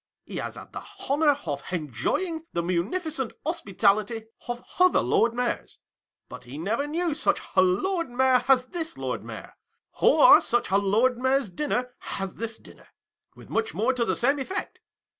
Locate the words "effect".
14.39-14.79